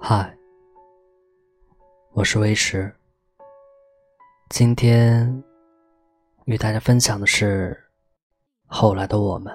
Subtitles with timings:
[0.00, 0.36] 嗨，
[2.12, 2.92] 我是微石。
[4.48, 5.42] 今天
[6.46, 7.78] 与大家分享的是
[8.74, 9.54] 《后来的我们》，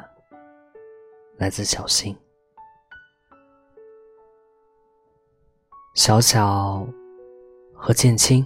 [1.38, 2.16] 来自小新。
[5.96, 6.88] 小小
[7.74, 8.46] 和建青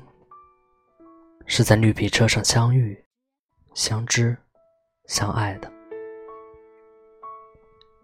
[1.45, 3.03] 是在绿皮车上相遇、
[3.73, 4.37] 相知、
[5.05, 5.71] 相爱的。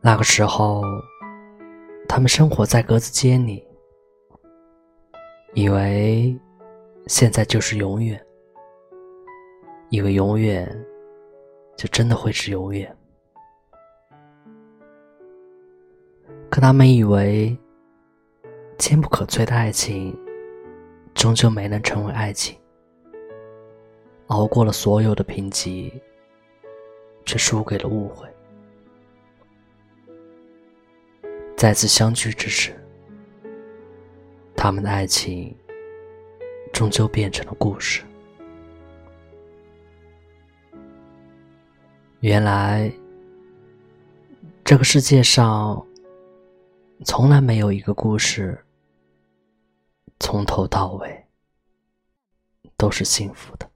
[0.01, 0.83] 那个时候，
[2.07, 3.65] 他们生活在格子间里。
[5.53, 6.37] 以为
[7.07, 8.21] 现在就是永远，
[9.89, 10.67] 以为永远
[11.77, 12.93] 就真的会是永远。
[16.49, 17.57] 可他们以为
[18.77, 20.13] 坚不可摧的爱情，
[21.13, 22.57] 终究没能成为爱情。
[24.27, 25.89] 熬过了所有的贫瘠，
[27.25, 28.27] 却输给了误会。
[31.57, 32.73] 再次相聚之时。
[34.55, 35.55] 他们的爱情
[36.73, 38.03] 终究变成了故事。
[42.21, 42.91] 原来，
[44.63, 45.85] 这个世界上
[47.03, 48.65] 从来没有一个故事
[50.19, 51.25] 从头到尾
[52.75, 53.69] 都是幸福的。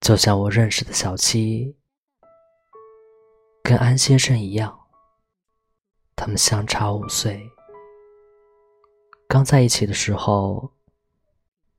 [0.00, 1.74] 就像我认识的小七，
[3.72, 4.78] 跟安先生一样。
[6.14, 7.50] 他们相差五岁，
[9.26, 10.70] 刚在一起的时候，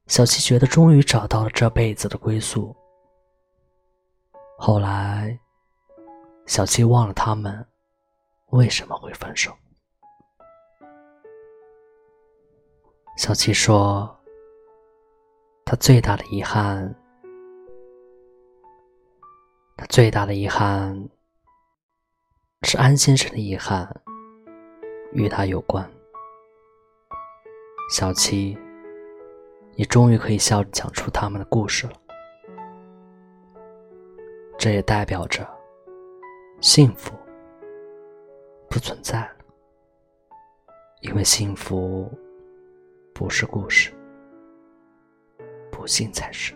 [0.08, 2.75] 小七觉得终于找到了这辈子的归宿。
[4.58, 5.39] 后来，
[6.47, 7.64] 小七忘了他们
[8.47, 9.55] 为什么会分手。
[13.17, 14.19] 小七说
[15.64, 16.95] ：“他最大的遗憾，
[19.77, 21.08] 他最大的遗憾
[22.64, 23.88] 是安先生的遗憾。”
[25.14, 25.88] 与他有关，
[27.92, 28.58] 小七，
[29.76, 31.94] 你终于可以笑着讲出他们的故事了。
[34.58, 35.48] 这也代表着
[36.62, 37.14] 幸福
[38.72, 39.36] 不存在了，
[41.02, 42.12] 因为幸福
[43.14, 43.94] 不是故事，
[45.72, 46.56] 不幸才是。